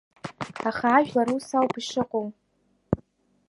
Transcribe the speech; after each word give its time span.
Аха 0.69 0.87
ажәлар 0.97 1.27
ус 1.35 1.47
ауп 1.57 1.73
ишыҟоу… 1.79 2.27